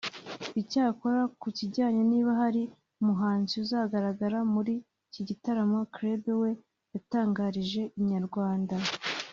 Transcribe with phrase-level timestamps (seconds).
[0.61, 2.61] icyakora ku kijyanye niba hari
[3.01, 4.73] umuhanzi uzagaragara muri
[5.07, 6.51] iki gitaramo Kreb we
[6.93, 8.75] yatangarije Inyarwanda